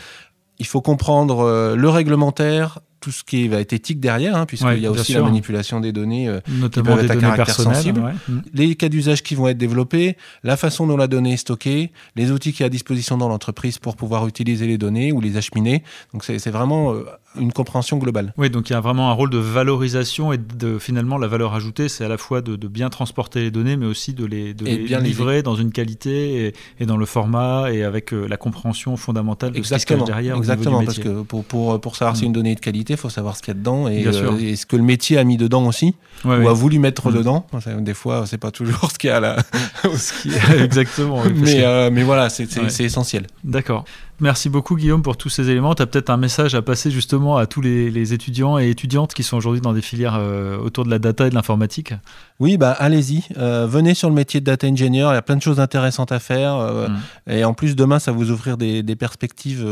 il 0.60 0.66
faut 0.66 0.82
comprendre 0.82 1.40
euh, 1.40 1.76
le 1.76 1.90
réglementaire, 1.90 2.80
tout 3.02 3.12
ce 3.12 3.24
qui 3.24 3.48
va 3.48 3.60
être 3.60 3.74
éthique 3.74 4.00
derrière, 4.00 4.36
hein, 4.36 4.46
puisqu'il 4.46 4.80
y 4.80 4.88
a 4.88 4.92
aussi 4.92 5.14
la 5.14 5.22
manipulation 5.22 5.80
des 5.80 5.92
données, 5.92 6.28
notamment 6.48 6.96
des 6.98 7.08
données 7.08 7.36
personnelles, 7.36 7.94
mm. 7.94 8.42
les 8.54 8.76
cas 8.76 8.90
d'usage 8.90 9.22
qui 9.22 9.36
vont 9.36 9.48
être 9.48 9.60
développés, 9.60 10.18
la 10.44 10.58
façon 10.58 10.88
dont 10.88 10.98
la 10.98 11.08
donnée 11.08 11.34
est 11.34 11.38
stockée, 11.38 11.92
les 12.16 12.32
outils 12.32 12.52
qui 12.52 12.60
sont 12.60 12.66
à 12.66 12.70
disposition 12.70 13.18
dans 13.18 13.30
l'entreprise 13.30 13.78
pour 13.78 13.96
pouvoir 13.96 14.28
utiliser 14.28 14.66
les 14.66 14.80
données 14.80 15.12
ou 15.12 15.22
les 15.22 15.38
acheminer. 15.38 15.84
Donc 16.14 16.24
c'est 16.24 16.50
vraiment 16.50 16.96
une 17.40 17.52
compréhension 17.52 17.98
globale. 17.98 18.34
Oui, 18.38 18.50
donc 18.50 18.70
il 18.70 18.74
y 18.74 18.76
a 18.76 18.80
vraiment 18.80 19.10
un 19.10 19.14
rôle 19.14 19.30
de 19.30 19.38
valorisation 19.38 20.34
et 20.34 20.38
de 20.38 20.78
finalement 20.80 21.18
la 21.18 21.28
valeur 21.28 21.54
ajoutée, 21.54 21.90
c'est 21.90 22.04
à 22.06 22.08
la 22.08 22.18
fois 22.18 22.42
de, 22.42 22.56
bien 22.68 22.90
transporter 22.90 23.42
les 23.42 23.52
données, 23.52 23.78
mais 23.78 23.86
aussi 23.86 24.14
de 24.14 24.26
les, 24.26 24.54
de 24.54 24.66
bien 24.86 25.00
livrer 25.00 25.44
dans 25.44 25.56
une 25.56 25.72
qualité 25.72 26.54
et, 26.80 26.86
dans 26.86 26.98
le 26.98 27.06
format 27.06 27.72
et 27.72 27.84
avec 27.84 28.14
euh, 28.14 28.28
la 28.28 28.38
compréhension 28.38 28.98
fondamentale 28.98 29.52
de 29.52 29.58
exactement, 29.58 29.80
ce 29.80 29.86
qui 29.86 29.94
se 29.94 30.00
cache 30.00 30.16
derrière. 30.16 30.38
Exactement, 30.38 30.84
parce 30.84 31.00
que 31.00 31.22
pour, 31.24 31.44
pour, 31.44 31.80
pour 31.80 31.96
savoir 31.96 32.16
si 32.16 32.24
mm. 32.24 32.28
une 32.28 32.34
donnée 32.34 32.52
est 32.52 32.56
de 32.56 32.60
qualité, 32.60 32.94
il 32.94 33.00
faut 33.00 33.10
savoir 33.10 33.36
ce 33.36 33.42
qu'il 33.42 33.54
y 33.54 33.58
a 33.58 33.60
dedans 33.60 33.88
et, 33.88 34.06
euh, 34.06 34.56
ce 34.56 34.66
que 34.66 34.76
le 34.76 34.84
métier 34.84 35.18
a 35.18 35.24
mis 35.24 35.38
dedans 35.38 35.66
aussi 35.66 35.96
ou 36.24 36.30
a 36.32 36.54
voulu 36.54 36.80
mettre 36.80 37.10
mm. 37.10 37.14
dedans. 37.14 37.48
Des 37.80 37.94
fois, 37.94 38.26
c'est 38.26 38.38
pas 38.38 38.52
toujours 38.52 38.92
ce 38.92 38.98
qu'il 38.98 39.10
y 39.10 39.14
a 39.14 39.20
là. 39.20 39.38
exactement. 40.64 41.24
mais, 41.36 41.64
euh, 41.64 41.90
mais 41.92 42.04
voilà, 42.04 42.30
c'est 42.30 42.84
essentiel. 42.84 43.28
D'accord. 43.44 43.86
Merci 44.22 44.48
beaucoup 44.48 44.78
Guillaume 44.78 45.02
pour 45.02 45.18
tous 45.18 45.28
ces 45.28 45.50
éléments. 45.50 45.76
Tu 45.76 45.86
peut-être 45.86 46.10
un 46.10 46.16
message 46.16 46.56
à 46.56 46.62
passer 46.62 46.90
justement 46.90 47.36
à 47.36 47.48
tous 47.48 47.60
les, 47.60 48.14
étudiants 48.14 48.58
et 48.58 48.70
étudiantes 48.70 49.14
qui 49.14 49.24
sont 49.24 49.36
aujourd'hui 49.36 49.60
dans 49.60 49.74
des 49.74 49.82
filières 49.82 50.16
euh, 50.16 50.58
autour 50.58 50.86
de 50.86 50.90
la 50.90 51.00
data 51.00 51.28
et 51.28 51.30
de 51.30 51.36
l'informatique. 51.36 51.94
Oui, 52.40 52.58
bah 52.58 52.72
allez-y, 52.72 53.24
euh, 53.38 53.66
venez 53.68 53.94
sur 53.94 54.10
le 54.10 54.16
métier 54.16 54.40
de 54.40 54.46
data 54.46 54.68
engineer, 54.68 55.08
il 55.10 55.14
y 55.14 55.18
a 55.18 55.22
plein 55.22 55.38
de 55.38 55.42
choses 55.42 55.60
intéressantes 55.60 56.12
à 56.12 56.20
faire. 56.20 56.56
Euh, 56.56 56.88
mm. 56.90 57.32
Et 57.32 57.44
en 57.44 57.54
plus, 57.54 57.76
demain, 57.76 58.00
ça 58.00 58.12
va 58.12 58.18
vous 58.18 58.32
ouvrir 58.32 58.58
des, 58.58 58.84
perspectives 58.96 59.68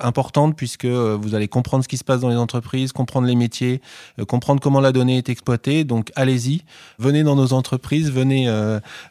importantes 0.00 0.54
puisque 0.54 0.84
vous 0.84 1.34
allez 1.34 1.48
comprendre 1.48 1.82
ce 1.82 1.88
qui 1.88 1.96
se 1.96 2.04
passe 2.04 2.20
dans 2.20 2.28
les 2.28 2.36
entreprises, 2.36 2.92
comprendre 2.92 3.26
les 3.26 3.34
métiers, 3.34 3.80
comprendre 4.28 4.60
comment 4.60 4.80
la 4.80 4.92
donnée 4.92 5.16
est 5.16 5.30
exploitée. 5.30 5.84
Donc 5.84 6.12
allez-y, 6.14 6.62
venez 6.98 7.22
dans 7.22 7.36
nos 7.36 7.54
entreprises, 7.54 8.12
venez, 8.12 8.46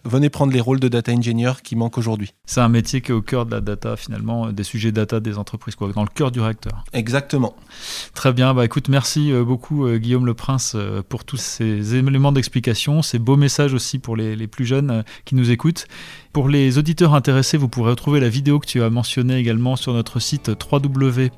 venez 0.03 0.29
prendre 0.29 0.53
les 0.53 0.61
rôles 0.61 0.79
de 0.79 0.87
data 0.87 1.11
engineer 1.11 1.53
qui 1.63 1.75
manquent 1.75 1.97
aujourd'hui. 1.97 2.33
C'est 2.45 2.61
un 2.61 2.69
métier 2.69 3.01
qui 3.01 3.11
est 3.11 3.15
au 3.15 3.23
cœur 3.23 3.47
de 3.47 3.51
la 3.51 3.61
data 3.61 3.95
finalement, 3.95 4.51
des 4.51 4.63
sujet 4.75 4.91
data 4.91 5.19
des 5.19 5.37
entreprises, 5.37 5.75
quoi, 5.75 5.91
dans 5.93 6.03
le 6.03 6.09
cœur 6.09 6.31
du 6.31 6.41
réacteur. 6.41 6.83
Exactement. 6.93 7.55
Très 8.13 8.33
bien. 8.33 8.53
Bah, 8.53 8.65
écoute, 8.65 8.89
merci 8.89 9.31
euh, 9.31 9.43
beaucoup 9.43 9.85
euh, 9.85 9.97
Guillaume 9.97 10.25
Le 10.25 10.33
Prince 10.33 10.73
euh, 10.75 11.01
pour 11.07 11.23
tous 11.23 11.37
ces 11.37 11.95
éléments 11.95 12.31
d'explication, 12.31 12.94
ces 13.01 13.19
beaux 13.19 13.35
messages 13.35 13.73
aussi 13.73 13.99
pour 13.99 14.15
les, 14.15 14.47
plus 14.47 14.65
jeunes 14.65 15.03
qui 15.25 15.35
nous 15.35 15.51
écoutent. 15.51 15.87
Pour 16.33 16.49
les 16.49 16.77
auditeurs 16.77 17.13
intéressés, 17.13 17.57
vous 17.57 17.69
pourrez 17.69 17.91
retrouver 17.91 18.19
la 18.19 18.29
vidéo 18.29 18.59
que 18.59 18.67
tu 18.67 18.81
as 18.83 18.89
mentionnée 18.89 19.37
également 19.37 19.75
sur 19.75 19.93
notre 19.93 20.19
site 20.19 20.51
www.iahdf.org 20.71 21.33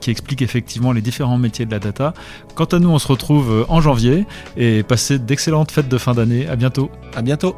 qui 0.00 0.10
explique 0.10 0.42
effectivement 0.42 0.92
les 0.92 1.00
différents 1.00 1.38
métiers 1.38 1.66
de 1.66 1.70
la 1.70 1.80
data. 1.80 2.14
Quant 2.54 2.66
à 2.66 2.78
nous, 2.78 2.90
on 2.90 2.98
se 2.98 3.08
retrouve 3.08 3.66
en 3.68 3.80
janvier 3.80 4.26
et 4.56 4.82
passez 4.82 5.18
d'excellentes 5.18 5.72
fêtes 5.72 5.88
de 5.88 5.98
fin 5.98 6.14
d'année. 6.14 6.46
À 6.46 6.56
bientôt. 6.56 6.90
À 7.14 7.22
bientôt. 7.22 7.56